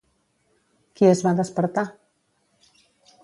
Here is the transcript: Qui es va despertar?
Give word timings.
Qui 0.99 1.09
es 1.09 1.21
va 1.27 1.33
despertar? 1.39 1.83